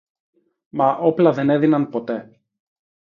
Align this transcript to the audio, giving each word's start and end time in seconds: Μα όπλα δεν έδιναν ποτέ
Μα 0.69 0.91
όπλα 0.95 1.31
δεν 1.31 1.49
έδιναν 1.49 1.89
ποτέ 1.89 2.39